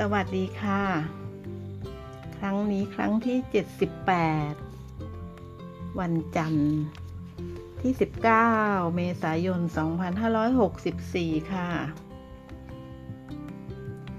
[0.00, 0.82] สวัสดีค่ะ
[2.38, 3.38] ครั้งนี้ครั้งที่
[4.82, 6.76] 78 วันจันทร์
[7.80, 7.92] ที่
[8.42, 9.60] 19 เมษายน
[10.76, 11.70] 2564 ค่ะ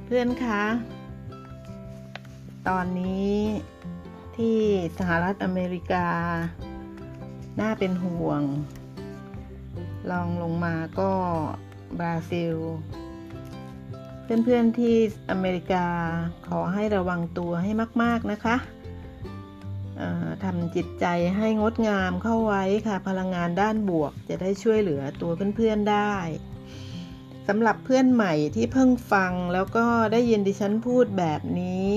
[0.05, 0.63] เพื่อนคะ
[2.67, 3.35] ตอนนี้
[4.37, 4.59] ที่
[4.97, 6.07] สหรัฐอเมริกา
[7.59, 8.41] น่าเป็นห่วง
[10.11, 11.11] ลองลงมาก็
[11.99, 12.55] บราซิล
[14.45, 14.95] เพื่อนๆที่
[15.31, 15.85] อเมริกา
[16.47, 17.71] ขอให้ระวังตัวให้
[18.03, 18.55] มาก ๆ นะคะ
[20.43, 21.05] ทำจิตใจ
[21.37, 26.13] ให้งดงามเข้าไว้ค่ะ พลังงานด้านบวกจะได้ช่วยเหลือตัวเพื่อนๆได้
[27.47, 31.89] สำหรับเพื่อนใหม่ที่เพิ่งฟังแล้วก็ได้ยินดิฉันพูดแบบนี้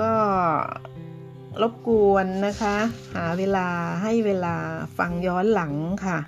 [0.00, 0.12] ก็
[1.62, 2.76] รบกวนนะคะ
[3.14, 3.68] หาเวลา
[4.02, 4.56] ให้เวลา
[4.98, 5.74] ฟังย้อนหลัง
[6.06, 6.18] ค่ะ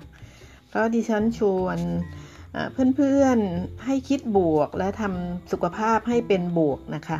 [0.67, 1.79] เพราะดิฉันชวน
[2.95, 7.19] เพื่อนๆให้คิดบวกและทำสุขภาพให้เป็นบวกนะคะ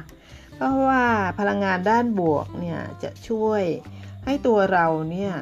[0.55, 1.03] เพราะว่า
[1.39, 3.63] พลังงานด้านบวกเนี่ยจะช่วย
[4.25, 5.33] ให้ตัวเราเนี่ย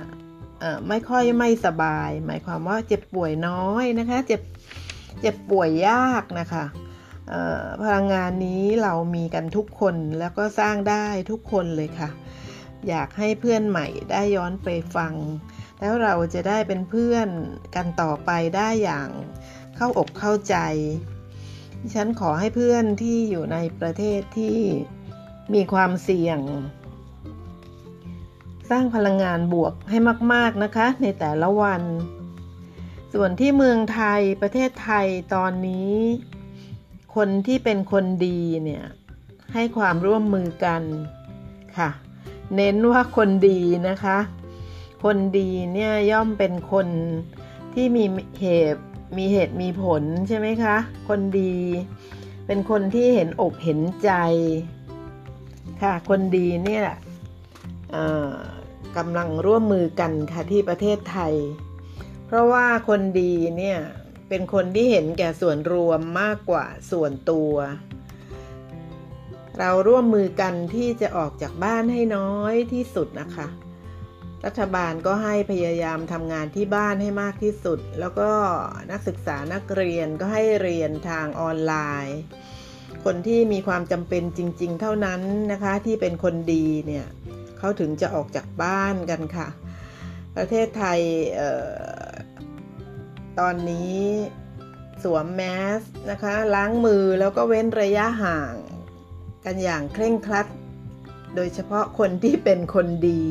[0.88, 4.42] ไม่ค่อยไม่สบาย หมายความว่าเจ็บป่วยน้อยนะคะ เจ็บ
[5.22, 6.66] เจ็บป่วยยากนะคะ
[7.84, 12.10] พลังงานนี้เรามีกันทุกคนแล้วก็สร้างได้ทุกคนเลยค่ะ
[12.90, 15.14] อยากให้เพื่อนใหม่ได้ย้อนไปฟัง
[15.80, 17.28] แล้วเราจะได้เป็นเพื่อน
[17.76, 19.10] กันต่อไปได้อย่าง
[19.82, 20.56] เข้าอกเข้าใจ
[21.94, 24.60] ฉันขอให้เพื่อนที่อยู่ในประเทศที่
[25.54, 26.40] มีความเสี่ยง
[28.70, 29.98] สร้างพลังงานบวกให้
[30.34, 31.82] มาก ๆ นะคะในแต่ละวัน
[33.14, 35.96] ส่วนที่เมืองไทยประเทศไทยตอนนี้
[37.16, 38.84] คนที่เป็นคนดีเนี่ย
[39.54, 40.82] ให้ความร่วมมือกัน
[41.78, 41.90] ค่ะ
[42.56, 44.18] เน้นว่าคนดีนะคะ
[45.04, 46.88] คนดีเนี่ยย่อมเป็นคน
[47.74, 48.04] ที่มี
[48.42, 48.84] เหตุ
[49.18, 50.76] มีเหตุมีผลใช่ไหมคะ
[51.10, 51.56] คนดี
[52.48, 54.12] เป็นคนที่เห็นอกเห็นใจ
[55.82, 56.86] ค่ะ คนดีเนี่ย
[58.98, 61.34] กำลังร่วมมือกันค่ะที่ประเทศไทย
[62.26, 63.80] เพราะว่าคนดีเนี่ย
[64.30, 67.54] เป็นคนที่เห็นแก่ส่วนรวมมากกว่าส่วนตัว
[69.60, 73.48] เราร่วมมือกันที่จะออกจากบ้านให้น้อยที่สุดนะคะ
[74.46, 78.32] รัฐบาลก็ให้พยายามทำงานที่บ้านให้มากที่สุด แล้วก็
[78.92, 81.74] นักศึกษานักเรียนก็ให้เรียนทางออนไล
[82.08, 82.20] น์
[83.04, 87.06] คนที่มีความจำเป็นจริง ๆ เท่านั้นนะคะที่เป็นคนดีเนี่ย
[87.58, 89.48] เขาถึงจะออกจากบ้านกันค่ะ
[90.38, 91.00] ประเทศไทย
[91.40, 91.42] อ
[92.08, 92.12] อ
[93.40, 93.98] ตอนนี้
[95.04, 95.42] สวมแม
[95.80, 98.54] สนะคะล้างมือแล้วก็เว้นระยะห่าง
[99.46, 100.48] กันอย่างเคร่งครัด
[101.36, 103.24] โดยเฉพาะคนที่เป็นคนดี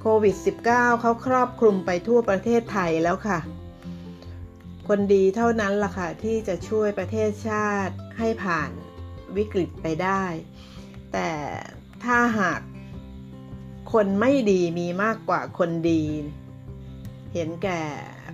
[0.00, 0.36] โควิด
[0.68, 3.38] -19 เขาครอบคลุมไปทั่วประเทศไทยแล้วค่ะ
[4.88, 8.70] คนดีเท่านั้นล่ะค่ะ ที่จะช่วยประเทศชาติให้ผ่าน
[9.36, 10.24] วิกฤตไปได้
[11.12, 11.30] แต่
[12.04, 12.60] ถ้าหาก
[13.92, 16.02] คนไม่ดีมีมากกว่าคนดี
[17.34, 17.82] เห็นแก่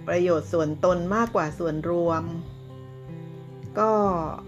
[0.08, 2.22] ประโยชน์ส่วนตนมากกว่าส่วนรวม
[3.78, 3.92] ก็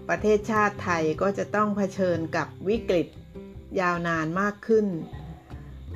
[0.09, 3.07] ประเทศชาติไทยก็จะต้องเผชิญกับวิกฤต
[3.79, 4.85] ยาวนานมากขึ้น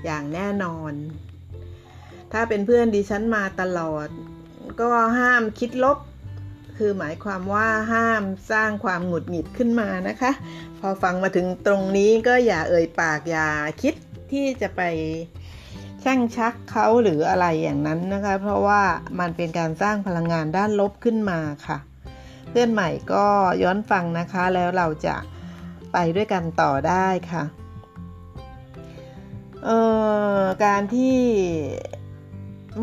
[0.06, 0.94] อย่างแน่นอน
[2.32, 4.08] ถ้าเป็นเพื่อนดิฉันมาตลอด
[4.82, 4.90] ก็
[5.20, 5.98] ห้ามคิดลบ
[6.78, 10.32] คือหมายความว่าห้ามสร้างความหงุดหงิดขึ้นมานะคะ
[10.80, 13.48] พอฟังมาถึงตรงนี้ก็อย่าเอ่ยปากอย่า
[13.82, 13.96] คิด
[14.32, 14.82] ที่จะไป
[16.02, 18.82] แช่งชักเขาหรืออะไรอย่างนั้นนะคะ เพราะว่า
[19.20, 21.78] มันเป็นการสร้างพลังงานด้านลบขึ้นมาค่ะ
[22.50, 23.26] เพื่อนใหม่ก็
[23.64, 25.16] ย้อนฟังนะคะแล้วเราจะ
[25.94, 27.44] ไปด้วยกันต่อได้ค่ะ
[29.66, 29.80] เอ่
[30.42, 31.20] อการที่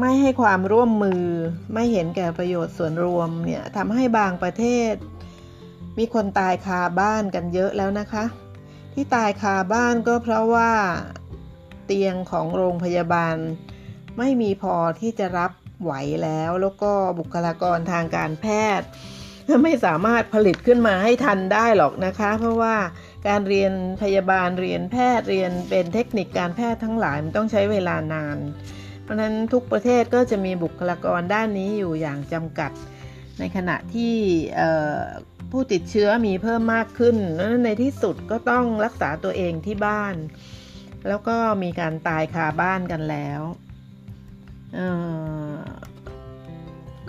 [0.00, 1.25] ไม่ให้ความร่วมมือ
[1.75, 4.94] ไม่เห็นแก่ประโยชน์ส่วนรวมเนี่ยทำให้บางประเทศ
[5.99, 8.25] มีคนตายคาบ้านกันเยอะแล้วนะคะ
[8.93, 10.70] ที่ตายคาบ้านก็เพราะว่า
[11.87, 13.37] เตียงของโรงพยาบาล
[14.19, 15.52] ไม่มีพอที่จะรับ
[15.82, 15.93] ไหว
[16.23, 18.47] แล้วแล้วก็บุคลากรทางการแพ
[18.79, 18.88] ทย์
[19.64, 22.76] ไม่สามารถผลิตขึ้นมาให้ทันได้หรอกนะคะ เพราะว่า
[23.28, 23.72] การเรียน
[24.02, 28.38] พยาบาลเรียนแพทย์เรียนเป็นเทคนิคการแพทย์ทั้งหลายมันต้องใช้เวลานาน
[29.02, 32.70] เพราะนั้นทุกประเทศก็จะมีบุคลากรด้านนี้อยู่อย่างจำกัด
[33.38, 34.14] ในขณะที่
[35.50, 40.14] ผู้ติดเชื้อมีเพิ่มมากขึ้นนั้นในที่สุดก็ต้องรักษาตัวเองที่บ้าน
[41.08, 43.40] แล้วก็มีการตายคาบ้านกันแล้ว
[44.75, 44.76] เ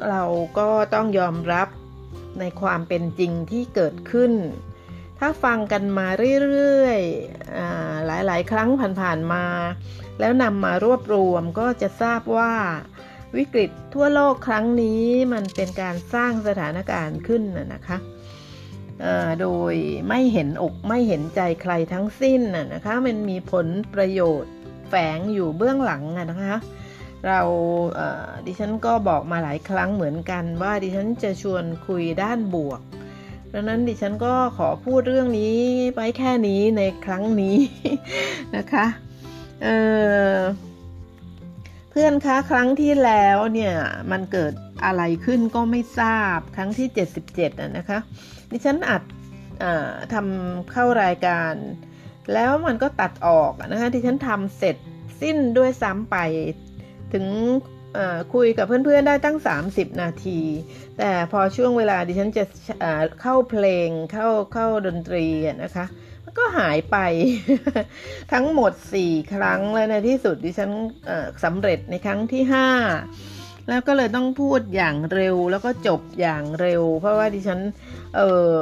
[0.09, 0.23] เรา
[0.57, 1.67] ก็ต้องยอมรับ
[2.39, 4.31] ในความเป็นจริงที่เกิดขึ้น
[5.19, 6.07] ถ้าฟังกันมา
[6.49, 8.69] เรื่อยๆหลายๆ ครั้ง
[9.01, 9.45] ผ่านๆมา
[10.19, 12.53] แล้วนำมารวบรวมก็จะทราบว่า
[13.37, 17.43] วิกฤตทั่วโลกครั้งนี้มันเป็นการสร้างสถานการณ์ขึ้น
[17.73, 17.97] นะคะ
[19.41, 19.73] โดย
[20.09, 22.41] ไม่เห็นอกไม่เห็นใจใครทั้งสิ้น
[22.73, 24.53] นะคะมันมีผลประโยชน์
[24.89, 26.55] แฝงอยู่เบื้องหลังนะคะ
[27.27, 27.41] เรา
[28.45, 32.81] ดิฉันก็บอกมาหลายครั้งเหมือนกันว่าดิฉันจะชวนคุยด้านบวก
[33.53, 35.57] ดังนั้นดิฉันก็ขอพูดเรื่องนี้
[35.95, 37.57] ไปแค่นี้ในครั้งนี้
[38.55, 38.85] นะคะ
[39.61, 43.73] เเพื่อนคะครั้งที่แล้วเนี่ย
[44.11, 44.53] มันเกิด
[44.85, 46.87] อะไรขึ้นก็ไม่ทราบครั้งที่
[47.31, 47.99] 77นะคะ
[48.51, 49.03] ดิฉันอัด
[50.13, 51.53] ทำเข้ารายการ
[52.33, 54.75] แล้วมันก็ตัดออกนะคะที่ฉันทำเสร็จ
[55.21, 56.17] สิ้นด้วยซ้ำไป
[57.13, 57.25] ถึง
[58.33, 59.37] คุยกับเพื่อนๆได้ตั้ง
[59.69, 60.39] 30 นาที
[60.97, 62.43] แต่พอช่วงเวลาดิฉันจะ
[63.21, 65.25] เข้าเพลงเข้าเข้าดนตรี
[65.63, 65.85] นะคะ
[66.25, 66.97] มันก็หายไป
[68.33, 68.71] ทั้งหมด
[69.03, 70.69] 4 ครั้งแล้วในที่สุดดิฉัน
[71.43, 72.43] สำเร็จในครั้งที่
[73.13, 77.59] 5 แล้วก็เลยต้องพูดอย่างเร็วแล้วก็จบอย่างเร็ว เพราะว่าดิฉัน
[78.15, 78.21] เอ
[78.53, 78.57] อ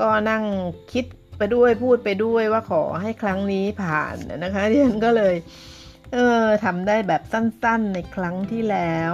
[0.00, 0.44] ก็นั่ง
[0.92, 1.04] คิด
[1.38, 5.34] ไปด้วยพูดไปด้วยว่าขอให้ครั้งนี้ผ่านนะคะดิฉันก็เลย
[5.71, 9.12] เเออทำได้แบบสั้นๆในครั้งที่แล้ว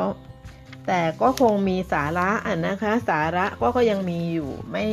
[0.87, 4.87] แต่ก็คงมีสาระอะนะคะ สาระก็ก็ยังมีอยู่ไม่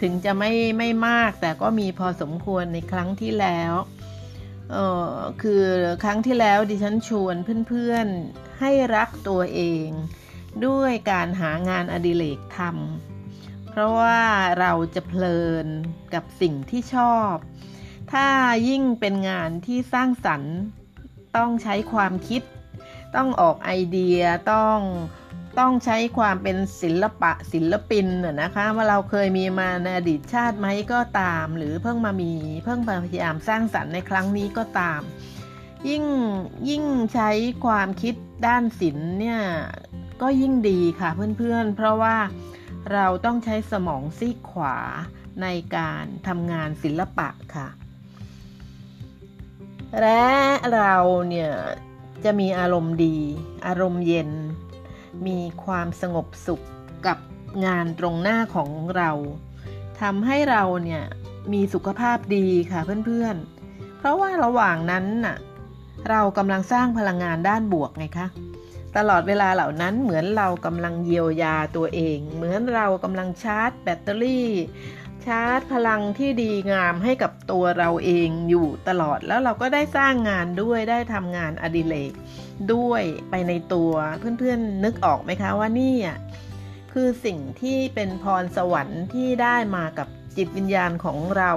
[0.00, 3.72] ถึงจะไม่ไม่มาก แต่ก็มีพอสมควรในครั้งที่แล้ว
[4.70, 4.76] เอ
[5.10, 5.64] อคือ
[6.04, 7.36] ครั้งที่แล้วดิฉันชวน
[7.68, 9.88] เพื่อนๆให้รักตัวเอง
[10.66, 14.20] ด้วยการหางานอดิเรกทำเพราะว่า
[14.60, 15.66] เราจะเพลิน
[16.14, 17.34] กับสิ่งที่ชอบ
[18.12, 18.26] ถ้า
[18.68, 20.56] ยิ่งเป็นงานที่สร้างสรรค์
[21.36, 22.42] ต้องใช้ความคิด
[23.16, 24.20] ต้องออกไอเดีย
[24.52, 24.78] ต้อง
[25.58, 28.06] ต้องใช้ความเป็นศิลปะศิลปิน
[28.42, 32.32] นะคะว่าเราเคยมีมาในอดีตชาติไหมก็ตาม หรือเพิ่งมามี
[32.64, 35.00] เพิ่งพยายามสร้างสรรค์ในครั้งนี้ก็ตาม
[35.88, 36.04] ยิ่ง
[36.68, 36.84] ยิ่ง
[37.14, 37.30] ใช้
[37.64, 38.14] ความคิด
[38.46, 39.40] ด้านศิลป์เนี่ย
[40.22, 42.16] ก็ยิ่งดีค่ะเพื่อนๆ เพราะว่า
[42.92, 44.76] เราต้องใช้สมองซีกขวา
[45.42, 45.46] ใน
[45.76, 47.68] การทำงานศิลปะค่ะ
[50.00, 50.22] และ
[50.74, 50.96] เรา
[51.28, 51.52] เนี่ย
[52.24, 53.16] จะมีอารมณ์ดี
[53.66, 54.30] อารมณ์เย็น
[55.26, 56.64] มีความสงบสุข
[57.06, 57.18] กับ
[57.66, 59.10] งานตรงหน้าของเรา
[60.00, 61.02] ทำให้เราเนี่ย
[61.52, 65.36] มีสุขภาพดีค่ะเพื่อนๆ เพราะว่าระหว่างนั้นน่ะ
[66.10, 68.26] เรากำลังสร้างพลังงานด้านบวกไงคะ
[68.96, 74.48] ตลอดเวลาเหล่านั้นเหมือนเรากำลังเยียวยาตัวเอง เหมือนเรากำลังชาร์จแบตเตอรี่
[75.26, 82.12] ชาร์จพลังที่ดีงามให้กับตัวเราเองอยู่ตลอดแล้วเราก็ได้สร้างงานด้วยได้ทำงานอดิเรก
[82.74, 83.92] ด้วยไปในตัว
[84.38, 85.96] เพื่อนๆนึกออกไหมคะว่านี่
[86.92, 91.52] คือสิ่งที่เป็นพรสวรรค์ที่ได้มากับจิตวิญญาณของเรา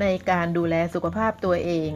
[0.00, 1.90] ในการดูแลสุขภาพตัวเอง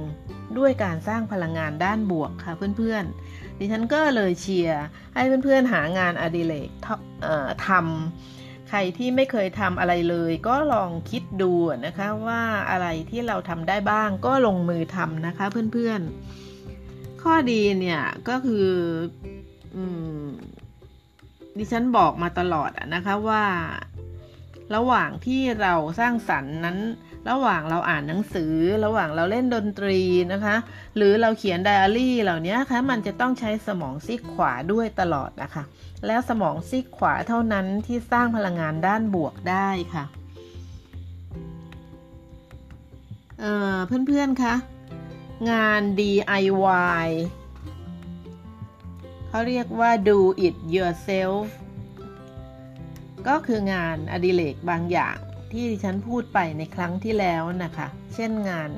[0.58, 4.82] ด้วยการสร้างพลังงานด้านบวกค่ะเพื่อนๆดิฉันก็เลยเชียร์
[5.14, 6.68] ให้เพื่อนๆหางานอดิเรก
[7.66, 8.41] ทำ
[8.74, 11.52] ใครที่ไม่เคยทำอะไรเลย ก็ลองคิดดู
[11.86, 18.68] นะคะว่าอะไรที่เราทำได้บ้างก็ลงมือทำนะคะเพื่อนๆ ข้อดีเนี่ยก็คือ
[19.74, 19.76] อ
[21.58, 23.44] ดิฉันบอกมาตลอดนะคะว่า
[24.74, 26.78] ระหว่างที่เราสร้างสรรค์นั้น
[27.30, 28.54] ระหว่างเราอ่านหนังสือ
[28.84, 30.00] ระหว่างเราเล่นดนตรี
[30.32, 30.56] นะคะ
[30.96, 35.64] หรือเราเขียนไดอารี่เหล่านี้คะมันจะต้องใช้สมองซีกขวาด้วยตลอดนะคะ
[36.06, 40.04] แล้วสมองซีกขวาเท่านั้นที่สร้างพลังงานด้านบวกได้ค่ะ
[43.40, 44.54] เเพื่อนๆคะ
[45.50, 47.08] งาน DIY
[49.28, 51.46] เขาเรียกว่า do it yourself
[53.28, 55.16] ก็คืองานอดิเรกบางอย่าง
[55.54, 58.70] ที่ฉันพูดไปในครั้งที่แล้วนะคะ เช่นงาน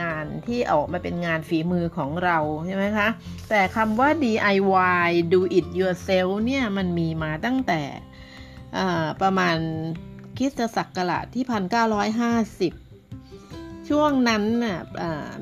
[0.00, 3.08] งานที่ออกมาเป็นงานฝีมือของเราใช่ไหมคะ
[3.48, 7.80] แต่คำว่า DIY do it yourself เนี่ยมันมีมาตั้งแต่
[9.22, 9.56] ประมาณ
[10.36, 11.44] คริสตศักราชที่
[12.70, 14.78] 1950 ช่วงนั้นน่ะ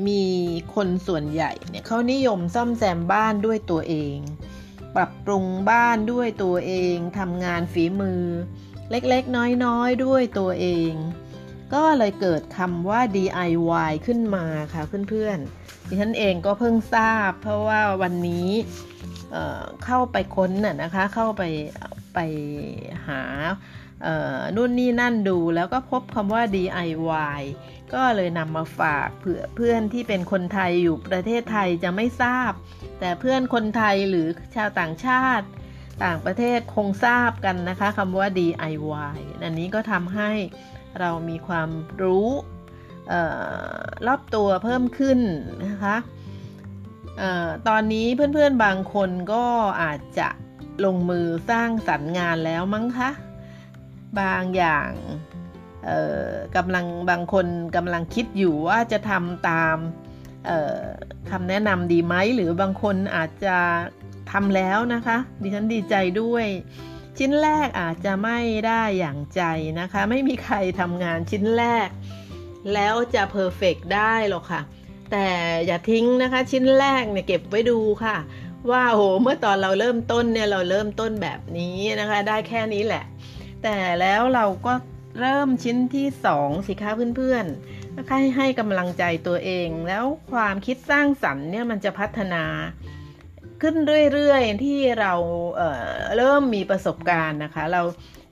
[0.08, 0.22] มี
[0.74, 4.16] คนส่วนใหญ่เนี่ยเขานิยมซ่อมแซมบ้านด้วยตัวเอง
[4.96, 8.22] ปรับปรุงบ้านด้วยตัวเองทำงานฝีมือ
[8.90, 10.92] เล็กๆ น้อยๆ ด้วยตัวเอง
[11.74, 18.48] ก็เลยเกิดคำว่า DIY ขึ้นมาค่ะเพื่อนๆดิฉันเองก็เพิ่งทราบ เพราะว่าวันนี้
[19.32, 21.42] เเข้าไปค้นน่ะนะคะ เข้าไป
[22.14, 22.18] ไป
[23.08, 23.22] หา
[24.56, 27.42] นู่นนี่นั่นดูแล้วก็พบคำว่า DIY
[27.94, 32.52] ก็เลยนำมาฝากเผื่อเพื่อนที่เป็นคนไทยอยู่ประเทศไทยจะไม่ทราบ
[33.00, 35.46] แต่เพื่อนคนไทยหรือชาวต่างชาติ
[36.04, 40.30] ต่างประเทศคงทราบกันนะคะคำว่า DIY อันนี้ก็ทำให้
[41.00, 41.70] เรามีความ
[42.02, 42.28] รู้
[44.06, 45.18] รอบตัวเพิ่มขึ้น
[45.66, 45.96] นะคะ
[47.20, 49.44] ออตอนนี้เพื่อนๆบางคนก็
[49.82, 50.28] อาจจะ
[50.84, 53.10] ลงมือสร้างสรรค์งานแล้วมั้งคะ
[54.20, 54.90] บางอย่าง
[56.56, 59.76] กำลังบางคนกำลังคิดอยู่ว่าจะทำตาม
[61.30, 63.56] คำแนะนำดีไหมหรือบางคนอาจจะ
[64.32, 66.46] ทำแล้วนะคะ ดิฉันดีใจด้วย
[67.18, 69.42] ชิ้นแรกอาจจะไม่ได้อย่างใจ
[69.80, 71.88] นะคะ ไม่มีใครทำงานชิ้นแรก
[72.74, 74.62] แล้วจะเพอร์เฟกได้หรอกค่ะ
[75.10, 75.28] แต่
[75.66, 78.16] อย่าทิ้งนะคะ ชิ้นแรกเนี่ยเก็บไว้ดูค่ะ
[78.70, 83.04] ว่าโหเมื่อตอนเราเริ่มต้นเนี่ยเราเริ่มต้นแบบนี้นะคะ ได้แค่นี้แหละ
[83.62, 84.74] แต่แล้วเราก็
[85.20, 92.44] เริ่มชิ้นที่สองสิคะเพื่อนๆนะคะให้กำลังใจตัวเอง แล้วความคิดสร้างสรรค์เนี่ยมันจะพัฒนา
[93.62, 93.76] ขึ้น
[94.12, 95.12] เรื่อยๆ ที่เรา
[95.56, 97.82] เเริ่มมีประสบการณ์นะคะ เรา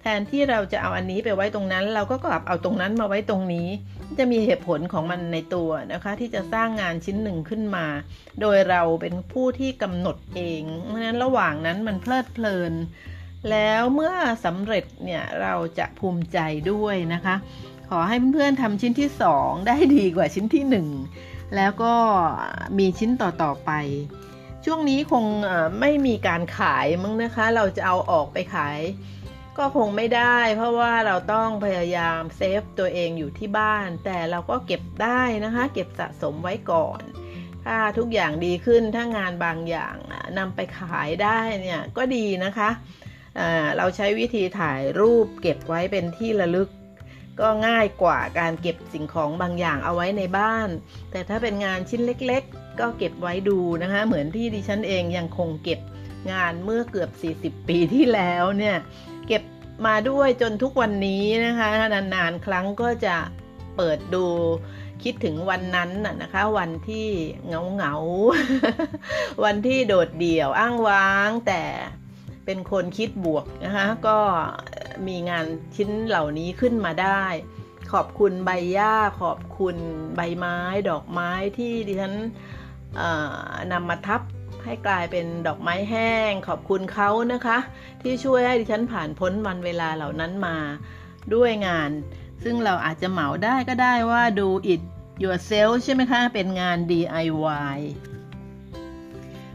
[0.01, 3.69] แทนที่เราจะเอาอันนี้ไปไว้ตรงนั้น เราก็กลับเอาตรงนั้นมาไว้ตรงนี้
[4.19, 7.87] จะมีเหตุผลของมันในตัวนะคะ ที่จะสร้างงานชิ้นหนึ่งขึ้นมา
[8.41, 12.73] โดยเราเป็นผู้ที่กำหนดเองเพราะฉะนั้นระหว่างนั้นมันเพลิดเพลิน
[13.51, 16.39] แล้วเมื่อสำเร็จเนี่ยเราจะภูมิใจ
[16.71, 17.37] ด้วยนะคะ
[17.91, 20.65] ขอให้เพื่อนๆทำชิ้นที่ 2 ได้ดีกว่าชิ้นที่
[21.15, 21.95] 1 แล้วก็
[22.79, 23.71] มีชิ้นต่อๆไป
[24.65, 25.25] ช่วงนี้คง
[25.81, 28.81] ไม่มีการขายมั้งนะคะ เราจะเอาออกไปขาย
[29.59, 37.03] ก็คงไม่ได้ เพราะว่าเราต้องพยายามเซฟตัวเองอยู่ที่บ้าน แต่เราก็เก็บได้นะคะ เก็บสะสมไว้ก่อน
[37.65, 39.97] ถ้าทุกอย่างดีขึ้นถ้างานบางอย่าง
[40.39, 42.71] นำไปขายได้เนี่ยก็ดีนะคะ
[43.77, 46.69] เราใช้วิธีถ่ายรูปเก็บไว้เป็นที่ระลึก
[47.41, 50.69] ก็ง่ายกว่าการเก็บสิ่งของบางอย่างเอาไว้ในบ้าน
[51.11, 52.45] แต่ถ้าเป็นงานชิ้นเล็ก
[52.81, 55.81] ก็เก็บไว้ดูนะคะ เหมือนที่ดิฉันเองยังคงเก็บ
[56.33, 58.77] งานเมื่อเกือบ 40 ปีที่แล้วเนี่ย
[59.27, 59.43] เก็บ
[59.87, 63.17] มาด้วยจนทุกวันนี้นะคะ นานๆ ครั้งก็จะ
[63.77, 64.27] เปิดดู
[65.03, 65.91] คิดถึงวันนั้น
[66.23, 67.09] นะคะ วันที่
[67.47, 67.95] เงาเงา
[69.45, 71.63] วันที่โดดเดี่ยวอ้างว้างแต่
[72.45, 74.19] เป็นคนคิดบวกนะคะ ก็
[75.07, 75.45] มีงาน
[75.77, 77.23] ชิ้นเหล่านี้ขึ้นมาได้
[77.93, 79.77] ขอบคุณใบหญ้า ขอบคุณ
[80.17, 80.59] ใบไม้
[80.91, 82.15] ดอกไม้ที่ดิฉัน
[83.73, 84.21] นำมาทับ
[84.65, 87.59] ให้กลายเป็นดอกไม้แห้ง ขอบคุณเขานะคะ
[88.03, 90.57] ที่ช่วยให้ดิฉันผ่านพ้นวันเวลาเหล่านั้นมา
[91.35, 91.91] ด้วยงาน
[92.45, 94.83] ซึ่งเราอาจจะเหมาได้ก็ได้ว่าดู it
[95.25, 97.79] yourself ใช่ไหมคะ เป็นงาน DIY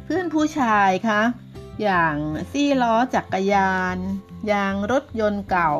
[0.03, 1.21] เพื่อนผู้ชายคะ
[1.83, 2.15] อย่าง
[2.51, 3.97] ซี่ล้อจักรยาน
[4.51, 5.73] ยางรถยนต์เก่า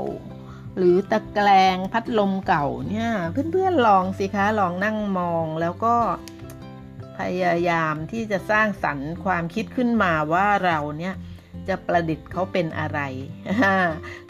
[0.77, 3.09] หรือตะแกรงพัดลมเก่าเนี่ย
[3.51, 5.95] เพื่อนๆลองสิคะ ลองนั่งมองแล้วก็
[7.19, 11.15] พยายามที่จะสร้างสรรค์ความคิดขึ้นมาว่าเราเนี่ย
[11.67, 12.99] จะประดิษฐ์เขาเป็นอะไร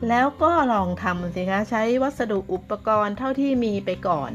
[0.09, 4.31] แล้วก็ลองทำสิคะใช้วัสดุอุปกรณ์เท่าที่มีไปก่อน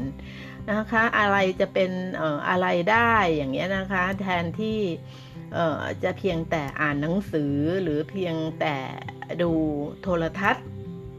[0.71, 4.79] นะคะ อะไรจะเป็นอออะไรได้อย่างเงี้ยนะคะ แทนที่
[6.03, 8.75] จะเพียงแต่อ่านหนังสือหรือเพียงแต่
[9.41, 9.51] ดู
[10.01, 10.67] โทรทัศน์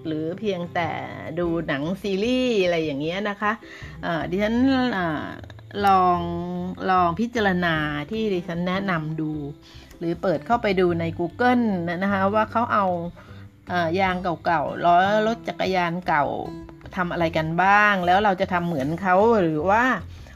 [0.07, 0.91] หรือเพียงแต่
[1.39, 3.53] ดูหนังซีรีส์อะไรอย่างเงี้ยนะคะ
[4.31, 4.55] ดิฉัน
[5.87, 6.21] ลอง
[6.91, 7.75] ลองพิจารณา
[8.11, 9.33] ที่ดิฉันแนะนำดู
[9.99, 11.65] หรือเปิดเข้าไปดูใน Google
[12.03, 12.87] นะคะว่าเขาเอา
[14.01, 14.97] ยางเก่าๆล้อ
[15.27, 16.25] รถจักรยานเก่า
[16.97, 19.85] ทำอะไรกันบ้าง แล้วเราจะทำเหมือนเขาหรือว่า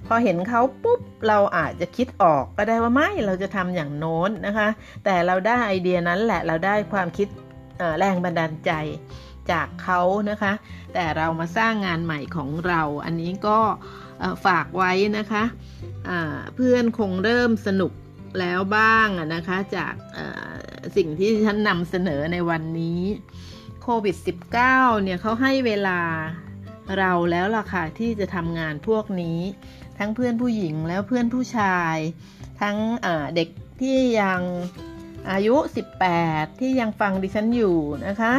[0.08, 4.68] พอเห็นเขาปุ๊บเราอาจจะคิดออกก็ได้ว่าไม่เราจะทำอย่างโน้นนะคะ
[5.04, 7.28] แต่เราได้ไอเดียนั้นแหละเราได้ความคิด
[7.98, 8.72] แรงบันดาลใจ
[9.50, 10.00] จากเขา
[10.30, 10.52] นะคะ
[10.94, 13.58] แต่เรามาสร้างงานใหม่ของเรา อันนี้ก็
[14.46, 15.44] ฝากไว้นะคะ
[16.54, 17.92] เพื่อนคงเริ่มสนุก
[18.40, 19.94] แล้วบ้างนะคะจาก
[20.96, 23.02] สิ่งที่ฉันนำเสนอในวันนี้
[23.82, 24.16] โควิด
[24.60, 26.00] -19 เนี่ยเขาให้เวลา
[26.98, 29.40] เราแล้วล่ะค่ะที่จะทำงานพวกนี้
[29.98, 31.96] ทั้งเพื่อนผู้หญิงแล้วเพื่อนผู้ชาย
[32.60, 32.76] ทั้ง
[33.34, 33.48] เด็ก
[33.80, 34.40] ที่ยัง
[35.30, 35.56] อายุ
[36.10, 37.76] 18 ที่ยังฟังดิฉันอยู่
[38.06, 38.34] นะคะ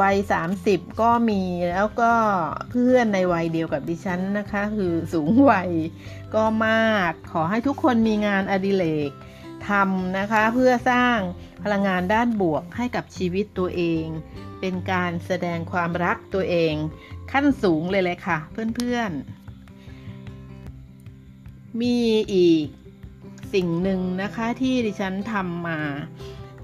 [0.00, 0.16] วัย
[0.58, 2.12] 30 ก็มีแล้วก็
[2.70, 5.70] เพื่อนในวัยเดียวกับดิฉันนะคะ คือสูงวัย
[6.34, 9.10] ก็มากขอให้ทุกคนมีงานอดิเรก
[9.68, 11.18] ทำนะคะ เพื่อสร้าง
[11.62, 14.04] พลังงานด้านบวกให้กับชีวิตตัวเอง
[14.60, 16.74] เป็นการแสดงความรักตัวเอง
[17.32, 18.38] ขั้นสูงเลยเลยค่ะ
[18.76, 19.38] เพื่อนๆ
[21.80, 21.98] มี
[22.34, 22.66] อีก
[23.54, 25.78] สิ่งหนึ่งนะคะที่ดิฉันทำมา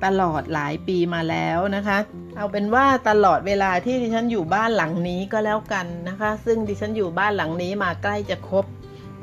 [0.04, 1.98] ตลอดหลายปีมาแล้วนะคะ
[2.36, 8.66] เอาเป็นว่าตลอดเวลาที่ดิฉันอยู่บ้านหลังนี้ก็แล้วกันนะคะ ซึ่งดิฉันอยู่บ้านหลังนี้มาใกล้จะครบ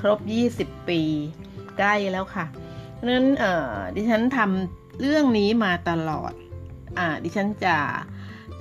[0.01, 0.19] ครบ
[0.71, 1.01] 20 ปี
[1.77, 2.45] ใกล้แล้วค่ะ
[3.07, 3.27] นั้น
[3.95, 6.33] ดิฉันทำเรื่องนี้มาตลอด
[6.97, 7.77] อดิฉันจะ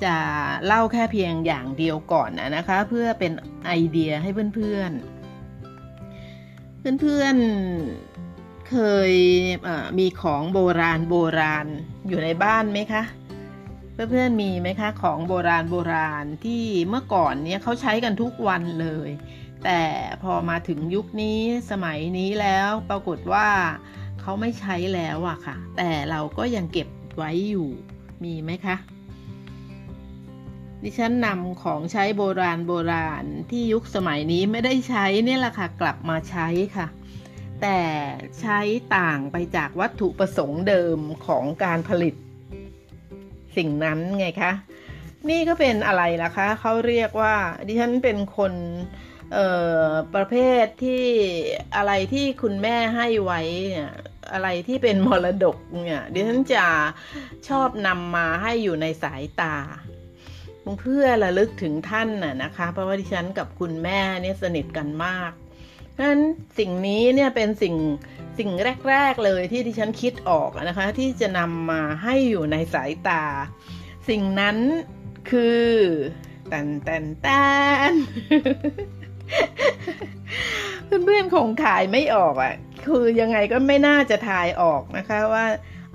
[0.04, 0.14] จะ
[0.66, 3.32] เล่าแค่เพียงอย่างเดียวก่อนนะคะ เพื่อเป็น
[3.66, 5.00] ไอเดียให้เพื่อนๆ
[7.00, 7.36] เพื่อน
[8.70, 8.76] เค
[9.10, 9.12] ย
[9.98, 11.66] มีของโบราณโบราณ
[12.08, 13.02] อยู่ในบ้านไหมคะ
[14.10, 19.10] เพื่อนๆมีไหมคะของโบราณโบราณที่เมื่อก่อนเนี้ยเขาใช้กันทุกวันเลย
[19.64, 19.82] แต่
[20.22, 21.38] พอมาถึงยุคนี้
[21.70, 23.48] สมัยนี้แล้วปรากฏว่า
[24.20, 27.68] เขาไม่ใช้แล้วอะค่ะ แต่เราก็ยังเก็บไว้อยู่
[28.24, 28.76] มีไหมคะ
[30.82, 36.86] ดิฉันนำของใช้โบราณโบราณที่ยุคสมัยนี้ไม่ได้ใช้นี่แหละค่ะ กลับมาใช้ค่ะ
[37.62, 37.80] แต่
[38.40, 38.60] ใช้
[38.96, 42.14] ต่างไปจากวัตถุประสงค์เดิมของการผลิต
[43.56, 44.52] สิ่งนั้นไงคะ
[45.28, 47.34] นี่ก็เป็นอะไรล่ะคะ เขาเรียกว่า
[47.66, 48.52] ดิฉันเป็นคน
[49.34, 49.38] เอ
[49.82, 51.04] อประเภทที่
[51.76, 53.40] อะไรที่คุณแม่ให้ไว้
[53.70, 53.92] เนี่ย
[54.32, 56.66] อะไรที่เป็นมรดกเนี่ยดิฉันจะ
[57.48, 59.56] ชอบนำมาให้อยู่ในสายตา
[60.80, 65.32] เพื่อระลึกถึงท่านน่ะนะคะ เพราะว่าดิฉันกับคุณแม่เนี่ยสนิทกันมาก
[65.92, 66.22] เพราะฉะนั้น
[66.58, 67.74] สิ่งนี้เนี่ยเป็นสิ่ง
[68.38, 68.50] สิ่ง
[68.88, 73.24] แรก ๆเลยที่ดิฉันคิดออกนะคะ ที่จะนำมาให้อยู่ในสายตา
[74.08, 74.56] สิ่งนั้น
[75.30, 75.66] คือ
[76.48, 77.26] แตนแตนแต
[77.90, 77.92] น
[81.04, 82.54] เพื่อนๆคงขายไม่ออกอะ
[82.86, 85.46] คือยังไงก็ไม่น่าจะถ่ายออกนะคะว่า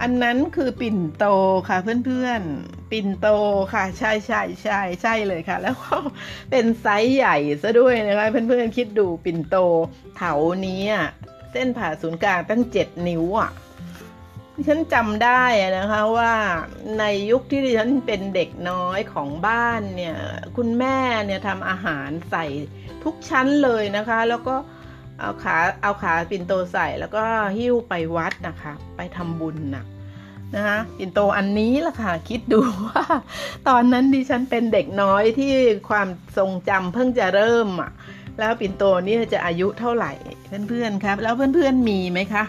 [0.01, 1.25] อันนั้นคือปิ่นโต
[1.69, 3.27] ค่ะเพื่อนๆ ปิ่นโต
[3.73, 5.95] ค่ะ ใช่ใช่ใช่ใช่เลยค่ะ แล้วก็
[6.51, 9.55] เป็นไซส์ใหญ่ซะด้วยนะคะเพื่อนๆคิดดูปิ่นโต
[10.17, 10.33] เถา
[10.65, 10.83] นี้
[11.51, 13.51] เส้นผ่าศูนย์กลางตั้งเจ็ดนิ้วอะ
[14.55, 15.43] ดิฉันจำได้
[15.77, 16.33] นะคะว่า
[16.99, 20.17] ในยุคที่ดิฉันเป็นเด็กน้อยของบ้านเนี่ย
[20.57, 22.45] คุณแม่เนี่ยทำอาหารใส่
[23.03, 24.55] ทุกชั้นเลยนะคะ แล้วก็
[25.19, 27.23] เอาขาเอาขาปิ่นโตใส่แล้วก็
[27.57, 29.85] หิ้วไปวัดนะคะ ไปทำบุญนะ
[30.55, 33.05] นะคะปิ่นโตอันนี้ล่ะค่ะ คิดดูว่า
[33.67, 35.53] ตอนนั้นดิฉันเป็นเด็กน้อยที่
[35.89, 36.07] ความ
[36.37, 37.91] ทรงจำเพิ่งจะเริ่มอะ
[38.39, 40.11] แล้วปิ่นโตนี่จะอายุเท่าไหร่
[40.69, 42.43] เพื่อนๆครับแล้วเพื่อนๆมีไหมคะ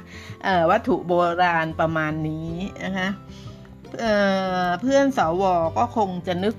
[0.71, 2.53] วัตถุโบราณประมาณนี้
[2.85, 3.09] นะคะ
[4.01, 5.43] เเพื่อนสว
[5.79, 6.55] ก็คงจะนึก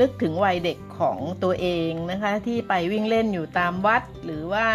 [0.00, 4.66] นึกถึงวัยเด็กของตัวเองนะคะ ที่ไปวิ่งเล่นอยู่ตามวัดหรือว่า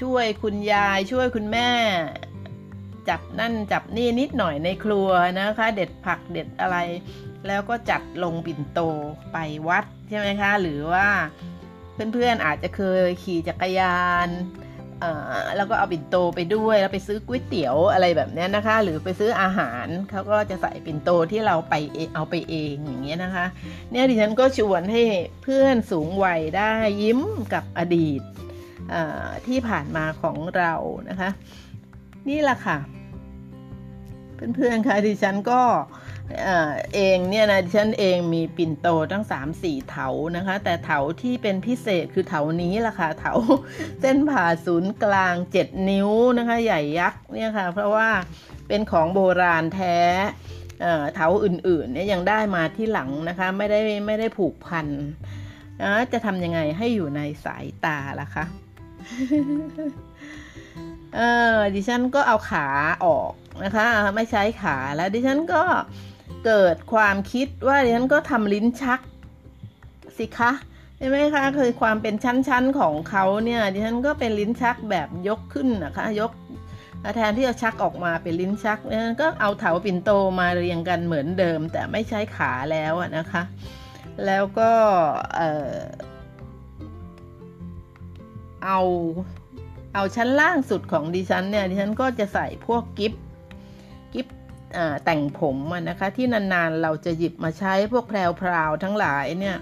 [0.00, 1.70] ช่วยคุณยายช่วยคุณแม่
[3.08, 5.08] จับนั่นจับนี่นิดหน่อยในครัว
[5.40, 6.76] นะคะ เด็ดผักเด็ดอะไร
[7.46, 8.80] แล้วก็จัดลงปิ่นโต
[9.32, 9.36] ไป
[9.68, 11.06] วัดใช่ไหมคะ หรือว่า
[12.12, 14.28] เพื่อนๆอาจจะเคยขี่จักรยาน
[15.56, 21.74] แล้วก็เอาปิ่นโตไปด้วยแล้วไปซื้อก๋วยเตี๋ยวอะไรแบบนี้นะคะ หรือไปซื้ออาหารเขาก็จะใส่ปิ่นโตที่เราไป
[22.14, 23.46] เอาไปเองอย่างเงี้ยนะคะ
[23.90, 25.02] เนี่ยดิฉันก็ชวนให้
[25.42, 27.20] เพื่อนสูงวัยได้ยิ้ม
[27.54, 28.20] กับอดีต
[29.46, 30.74] ที่ผ่านมาของเรา
[31.08, 31.30] นะคะ
[32.28, 32.78] นี่แหละค่ะ
[34.54, 35.62] เพื่อนๆคะดิฉันก็
[36.94, 43.32] เองเนี่ยนะดิฉันเองมีปิ่นโตทั้งสามสี่เถานะคะ แต่เถาที่เป็นพิเศษคือเถานี้แหละค่ะเถา
[44.00, 48.10] เส้นผ่าศูนย์กลางเจ็ดนิ้วนะคะ ใหญ่ยักษ์เนี่ยค่ะ เพราะว่า
[48.68, 49.96] เป็นของโบราณแท้
[51.14, 54.86] เถาอื่นๆเนี่ยยังได้มาที่หลังนะคะ ไม่ได้ไม่ได้ผูกพัน
[55.82, 58.44] นะจะทำยังไงให้อยู่ในสายตาล่ะคะ
[61.16, 61.20] เอ
[61.56, 62.66] อดิฉันก็เอาขา
[63.04, 63.32] ออก
[63.64, 65.62] นะคะ ไม่ใช้ขาแล้วดิฉันก็
[66.46, 69.00] เกิดความคิดว่าดิฉันก็ทำลิ้นชัก
[70.18, 70.52] สิคะ
[70.98, 76.32] ใช่ไหมคะคือความเป็นชั้นๆของเขาเนี่ยดิฉันก็เป็นลิ้นชักแบบยกขึ้นนะคะ ยก
[77.16, 78.78] แทนที่จะชักออกมาเป็นลิ้นชัก
[79.10, 83.42] นก็เอาเถาปิ่นโตมาเรียงกันเหมือนเดิม แต่ไม่ใช้ขาแล้วนะคะ
[84.26, 84.72] แล้วก็
[88.64, 88.80] เอา
[89.94, 93.14] เอาชั้นล่างสุดของดิฉันเนี่ยดิฉันก็จะใส่พวกกิฟ
[94.12, 94.26] กิฟ
[95.04, 95.56] แต่งผม
[95.88, 99.56] นะคะ ที่นานๆเราจะหยิบมาใช้พวกแพรวๆทั้งหลายเนี่ย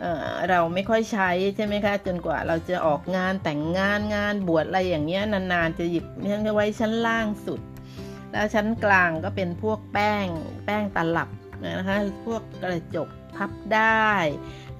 [0.00, 7.60] เเราไม่ค่อยใช้ใช่ไหมคะ จนกว่าเราจะออกงานแต่งงานงานบวชอะไรอย่างเงี้ยนานๆจะหยิบเนี่ยไว้ชั้นล่างสุด
[8.32, 10.26] แล้วชั้นกลางก็เป็นพวกแป้ง
[10.64, 11.28] แป้งตลับ
[11.64, 14.10] นะคะ พวกกระจกพับได้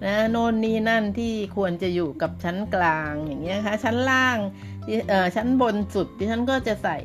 [0.05, 4.39] นะโน่นนี่นั่นที่ควรจะอยู่กับชั้นกลางอย่างเงี้ยค่ะชั้นล่าง
[5.37, 6.97] ชั้นบนสุดที่ฉันก็จะใส่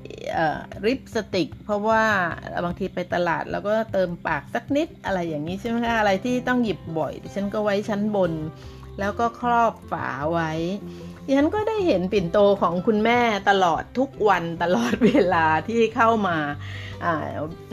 [0.86, 2.04] ริปสติก เพราะว่า
[2.66, 8.34] บางทีไปตลาดแล้วก็เติมปากสักนิดอะไรอย่างนี้ใช่ไหมคะอะไรที่ต้องหยิบบ่อยดิฉันก็ไว้ชั้นบน
[9.00, 10.52] แล้วก็ครอบฝาไว้
[11.26, 16.38] ดิฉันก็ได้เห็นปิ่นโตของคุณแม่ตลอดทุกวันตลอดเวลาที่เข้ามา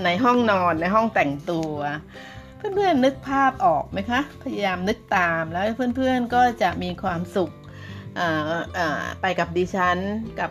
[0.05, 1.71] ในห้องนอนในห้องแต่งตัว
[2.57, 5.65] เพื่อนๆนึกภาพออกไหมคะ พยายามนึกตามแล้ว
[5.97, 7.51] เพื่อนๆก็จะมีความสุข
[9.21, 9.99] ไปกับดิฉัน
[10.41, 10.51] กับ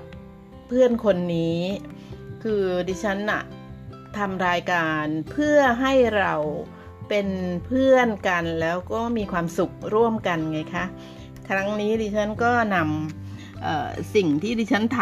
[0.67, 1.59] เพื่อนคนนี้
[2.43, 3.43] คือดิฉันอะ
[4.17, 6.33] ทำรายการเพื่อให้เรา
[7.09, 7.27] เป็น
[7.65, 10.85] เพื่อนกันแล้วก็มีความสุขร่วมกันไงคะ
[11.49, 14.99] ครั้งนี้ดิฉันก็นำสิ่งที่ดิฉันท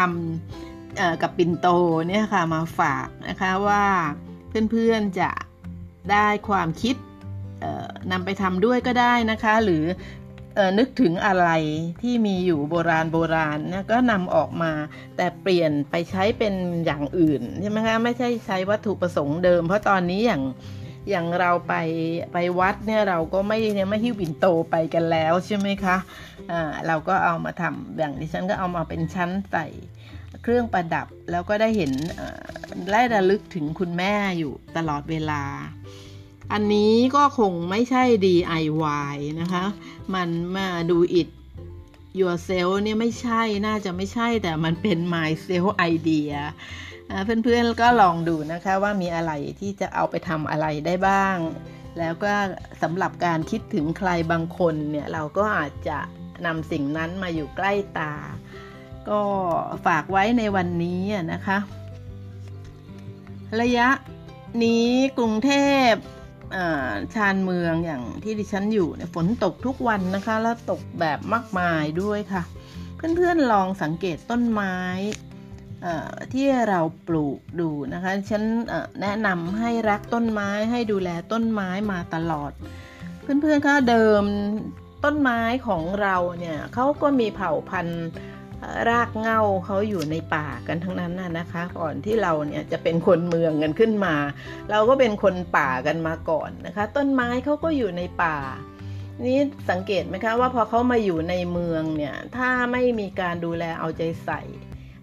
[0.60, 1.66] ำกับปินโต
[2.08, 3.84] เนี่ยค่ะมาฝากนะคะว่า
[4.70, 5.30] เพื่อนๆจะ
[6.12, 6.96] ได้ความคิด
[8.12, 9.84] นำไปทำด้วยก็ได้นะคะ หรือ
[10.78, 11.48] นึกถึงอะไร
[12.02, 14.72] ที่มีอยู่โบราณโบราณนะก็นำออกมา
[15.16, 16.54] แต่เปลี่ยนไปใช้เป็น
[16.86, 20.42] อย่างอื่นใช่ไหมคะไม่ใช่ใช้วัตถุประสงค์เดิม เพราะตอนนี้อย่าง
[21.10, 21.74] อย่างเราไป
[22.32, 25.96] ไปวัดเนี่ยเราก็ไม่เนี่ยไม่หิ้วบินโตไปกันแล้วใช่ไหมคะ
[26.50, 29.66] อ่าเราก็เอามาทำอย่างดิฉันก็เอามาเป็นชั้นใส่
[30.46, 31.92] เครื่องประดับ แล้วก็ได้เห็น
[32.88, 35.42] ไล่ระลึกถึงคุณแม่อยู่ตลอดเวลา
[36.52, 39.64] อันนี้ก็คงไม่ใช่ DIY นะคะ
[40.14, 41.28] มันมาดู it
[42.20, 46.34] yourself เนี่ยไม่ใช่น่าจะไม่ใช่แต่มันเป็น myself idea
[47.24, 51.36] เพื่อนๆก็ลองดูนะคะว่ามีอะไรที่จะเอาไปทำอะไรได้บ้าง
[51.98, 52.32] แล้วก็
[52.82, 55.98] สำหรับการคิดถึงใครบางคนเนี่ยเราก็อาจจะ
[56.46, 58.12] นำสิ่งนั้นมาอยู่ใกล้ตา
[59.10, 59.20] ก็
[59.86, 61.00] ฝากไว้ในวันนี้
[61.32, 61.58] นะคะ
[63.60, 63.88] ระยะ
[64.64, 64.88] นี้
[65.18, 65.50] กรุงเท
[65.90, 65.92] พ
[67.14, 72.42] ชานเมืองอย่างที่ดิฉันอยู่เนี่ยฝนตกทุกวันนะคะ แล้วตกแบบมากมายด้วยค่ะ
[73.16, 74.76] เพื่อนๆลองสังเกตต้นไม้
[76.32, 78.42] ที่เราปลูกดูนะคะ ฉัน
[79.00, 82.52] แนะนำให้รักต้นไม้ให้ดูแลต้นไม้มาตลอด
[83.22, 84.22] เพื่อนๆคะเดิม
[85.04, 88.06] ต้นไม้ของเราเนี่ยเขาก็มีเผ่าพันธุ์
[88.88, 94.14] รากเง่าเขาอยู่ในป่ากันทั้งนั้นน่ะนะคะ ก่อนที่เราเนี่ยจะเป็นคนเมืองกันขึ้นมา
[94.70, 98.36] เราก็เป็นคนป่ากันมาก่อนนะคะ ต้นไม้เขาก็อยู่ในป่า
[99.24, 99.38] นี่
[99.70, 104.40] สังเกตไหมคะว่าพอเขามาอยู่ในเมืองเนี่ยถ้าไม่มีการดูแลเอาใจใส่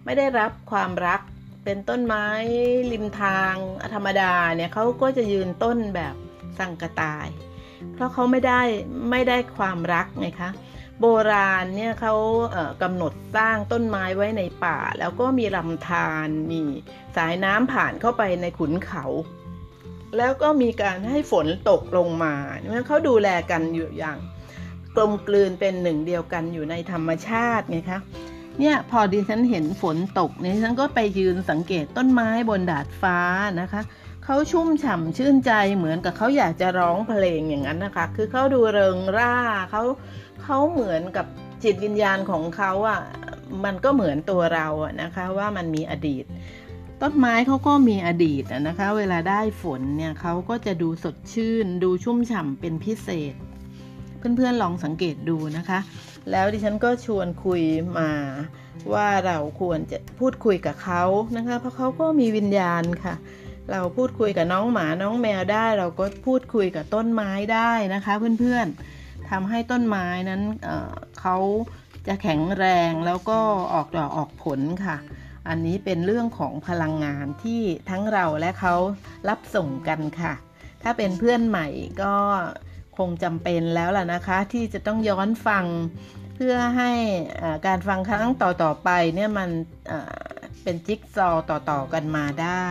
[0.04, 1.20] ไม่ได้รับความรัก
[1.64, 2.26] เป็นต้นไม้
[2.92, 3.54] ริมทาง
[3.94, 6.14] ธรรมดาเนี่ยเขาก็จะยืนต้นแบบ
[6.58, 7.26] สังกตาย
[7.94, 8.62] เพราะเขาไม่ได้
[9.10, 10.50] ไม่ได้ความรักไงคะ
[11.02, 12.14] โบราณเนี่ยเขา
[12.82, 16.62] กำหนดสร้างต้นไม้ไว้ในป่า แล้วก็มีลำธารมี
[17.16, 19.04] สายน้ำผ่านเข้าไปในขุนเขา
[20.16, 24.18] แล้วก็มีการให้ฝนตกลงมาเนี่ยเขาดูแลกันอยู่อย่าง
[24.96, 28.00] กลมกลืนเป็นหนึ่งเดียวกันอยู่ในธรรมชาติไงคะ
[28.58, 33.18] เนี่ยพอดิฉันเห็นฝนตกเนี่ยฉันก็ไปยืนสังเกตต้นไม้บนดาดฟ้า
[33.60, 33.82] นะคะ
[34.24, 39.36] เขาชุ่มฉ่ำชื่นใจเหมือนกับเขาอยากจะร้องเพลงอย่างนั้นนะคะ คือเขาดูเริงร่า
[39.70, 39.82] เขา
[40.42, 41.26] เขาเหมือนกับ
[41.62, 43.00] จิตวิญญาณของเขาอะ่ะ
[43.64, 46.24] มันก็เหมือนตัวเราอะนะคะว่ามันมีอดีต
[47.02, 53.34] ต้นไม้เขาก็มีอดีตนะคะ เวลาได้ฝนเนี่ยเขาก็จะดูสดชื่น ดูชุ่มฉ่ำเป็นพิเศษ
[54.18, 55.78] เพื่อนๆลองสังเกตดูนะคะ
[56.30, 57.62] แล้วดิฉันก็ชวนคุย
[57.98, 58.10] มา
[58.92, 61.02] ว่าเราควรจะพูดคุยกับเขา
[61.36, 63.14] นะคะ เพราะเขาก็มีวิญญาณค่ะ
[63.70, 71.36] เราพูดคุยกับน้องหมาน้องแมวได้ เราก็พูดคุยกับต้นไม้ได้นะคะเพื่อนๆทำให้ต้นไม้นั้นเเขา
[72.06, 73.38] จะแข็งแรงแล้วก็
[73.74, 74.96] ออกดอกออกผลค่ะ
[75.48, 78.74] อันนี้เป็นเรื่องของพลังงานที่ทั้งเราและเขา
[79.28, 80.34] รับส่งกันค่ะ
[80.82, 81.66] ถ้าเป็นเพื่อนใหม่
[82.02, 82.14] ก็
[82.98, 85.64] คงจำเป็นแล้วล่ะนะคะ ที่จะต้องย้อนฟัง
[86.36, 86.92] เพื่อให้
[87.66, 89.50] การฟังครั้งต่อๆไปเนี่ยมัน
[90.62, 92.68] เป็นจิ๊กซอต่อๆกันมาได้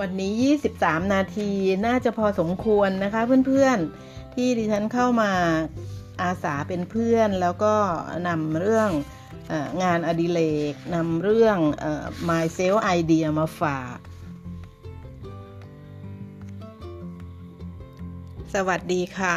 [0.00, 0.38] วันนี้
[0.74, 1.50] 23 นาที
[1.86, 5.32] น่าจะพอสมควรนะคะเพื่อนๆ ที่ดิฉันเข้ามา
[6.22, 7.74] อาสาเป็นเพื่อนแล้วก็
[8.28, 8.90] นำเรื่อง
[9.82, 10.40] งานอดิเร
[10.72, 11.58] กนำเรื่อง
[12.28, 13.96] My Self Idea มาฝาก
[18.52, 19.34] สวัสดีค่ะ